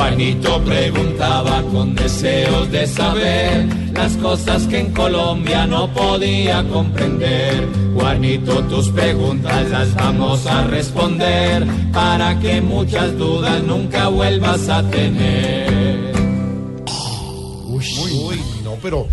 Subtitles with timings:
[0.00, 7.68] Juanito preguntaba con deseos de saber las cosas que en Colombia no podía comprender.
[7.94, 16.12] Juanito, tus preguntas las vamos a responder para que muchas dudas nunca vuelvas a tener.
[17.66, 17.84] Uy,
[18.24, 19.06] uy, no, pero.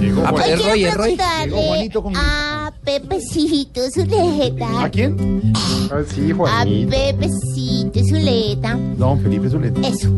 [0.00, 4.84] Llegó, Hoy Juan- quiero Llegó Juanito con- a Pepecito Zuleta.
[4.84, 5.52] ¿A quién?
[5.90, 6.64] Ah, sí, A.
[6.64, 8.76] Pepecito Zuleta.
[8.96, 9.80] Don Felipe Zuleta.
[9.86, 10.08] Eso.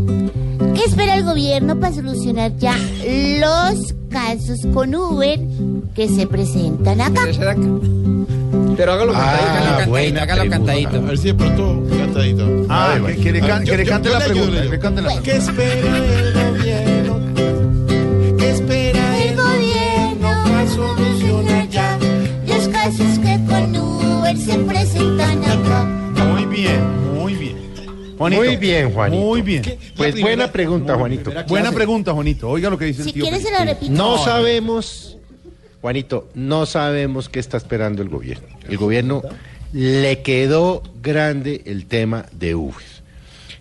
[0.75, 2.75] ¿Qué espera el gobierno para solucionar ya
[3.41, 5.39] los casos con Uber
[5.95, 7.23] que se presentan acá?
[8.77, 9.37] Pero hágalo Ah,
[9.79, 10.57] cantadito, hágalo cantadito, hágalo pregunta.
[10.57, 10.97] cantadito.
[10.97, 12.67] A ver si de pronto cantadito.
[12.69, 14.71] Ah, que, que le, can- cante yo la pregunta.
[14.71, 15.23] Que cante la.
[15.23, 17.21] ¿Qué espera el gobierno?
[18.39, 21.99] ¿Qué espera El gobierno va a solucionar ya
[22.47, 25.50] los casos que con Uber se presentan acá.
[26.61, 27.57] Muy bien, muy bien.
[28.19, 28.43] Juanito.
[28.43, 29.23] Muy bien, Juanito.
[29.23, 29.63] Muy bien.
[29.97, 31.33] Pues primera- buena pregunta, Juanito.
[31.49, 32.51] Buena pregunta, Juanito.
[32.51, 33.23] Oiga lo que dice Si el tío.
[33.25, 33.93] quieres se lo repito.
[33.93, 35.17] No sabemos,
[35.81, 38.47] Juanito, no sabemos qué está esperando el gobierno.
[38.69, 39.23] El gobierno
[39.73, 42.85] le quedó grande el tema de Uber.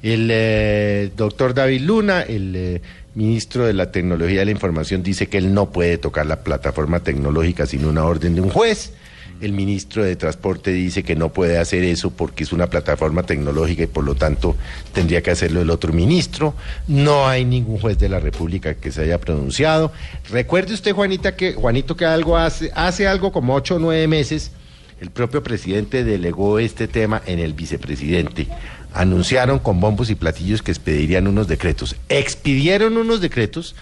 [0.02, 2.82] El eh, doctor David Luna, el eh,
[3.16, 7.00] ministro de la Tecnología de la Información, dice que él no puede tocar la plataforma
[7.02, 8.92] tecnológica sin una orden de un juez.
[9.42, 13.84] El ministro de Transporte dice que no puede hacer eso porque es una plataforma tecnológica
[13.84, 14.58] y por lo tanto
[14.92, 16.56] tendría que hacerlo el otro ministro.
[16.88, 19.94] No hay ningún juez de la República que se haya pronunciado.
[20.30, 24.52] Recuerde usted, Juanita, que Juanito, que algo hace, hace algo como ocho o nueve meses,
[25.00, 28.48] el propio presidente delegó este tema en el vicepresidente.
[28.94, 31.96] Anunciaron con bombos y platillos que expedirían unos decretos.
[32.10, 33.76] Expidieron unos decretos,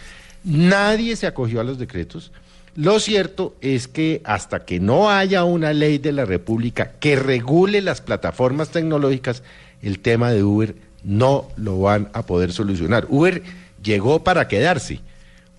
[0.44, 2.32] nadie se acogió a los decretos.
[2.78, 7.82] Lo cierto es que hasta que no haya una ley de la República que regule
[7.82, 9.42] las plataformas tecnológicas,
[9.82, 13.08] el tema de Uber no lo van a poder solucionar.
[13.10, 13.42] Uber
[13.82, 15.00] llegó para quedarse.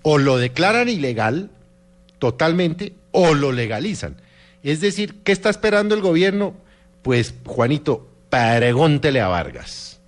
[0.01, 1.49] O lo declaran ilegal
[2.19, 4.15] totalmente o lo legalizan.
[4.63, 6.53] Es decir, ¿qué está esperando el gobierno?
[7.01, 9.99] Pues, Juanito, pregúntele a Vargas,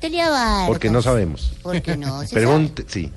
[0.00, 0.66] Pregúntele a Vargas.
[0.66, 1.52] porque no sabemos.
[1.62, 3.12] Porque no se Pregunte, sí.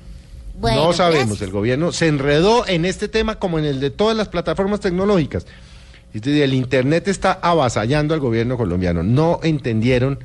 [0.54, 1.42] Bueno, no sabemos, gracias.
[1.42, 5.46] el gobierno se enredó en este tema como en el de todas las plataformas tecnológicas.
[6.14, 9.02] El Internet está avasallando al gobierno colombiano.
[9.02, 10.18] No entendieron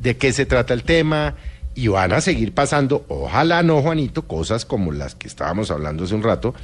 [0.00, 1.34] de qué se trata el tema
[1.74, 6.14] y van a seguir pasando, ojalá no, Juanito, cosas como las que estábamos hablando hace
[6.14, 6.54] un rato,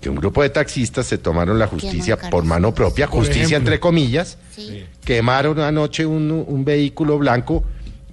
[0.00, 4.38] que un grupo de taxistas se tomaron la justicia por mano propia, justicia entre comillas,
[4.54, 4.84] Sí.
[5.04, 7.64] quemaron anoche un, un vehículo blanco,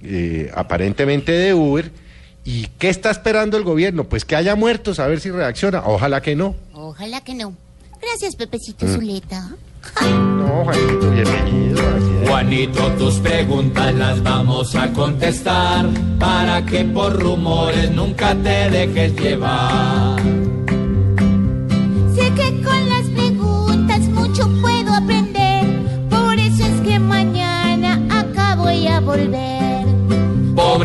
[0.02, 1.90] eh, aparentemente de Uber.
[2.44, 4.04] ¿Y qué está esperando el gobierno?
[4.04, 5.82] Pues que haya muertos, a ver si reacciona.
[5.86, 6.54] Ojalá que no.
[6.74, 7.54] Ojalá que no.
[8.02, 8.94] Gracias, Pepecito Mm.
[8.94, 9.50] Zuleta.
[10.02, 11.82] No, Juanito, bienvenido.
[12.26, 15.86] Juanito, tus preguntas las vamos a contestar
[16.18, 20.20] para que por rumores nunca te dejes llevar.